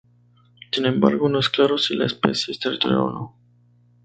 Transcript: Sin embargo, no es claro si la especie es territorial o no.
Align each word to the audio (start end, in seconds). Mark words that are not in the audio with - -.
Sin 0.71 0.87
embargo, 0.87 1.29
no 1.29 1.37
es 1.37 1.49
claro 1.49 1.77
si 1.77 1.93
la 1.95 2.07
especie 2.07 2.53
es 2.55 2.59
territorial 2.59 3.01
o 3.01 3.11
no. 3.11 3.35